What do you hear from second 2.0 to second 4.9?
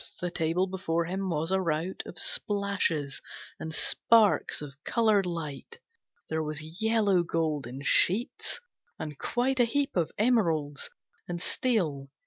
Of splashes and sparks of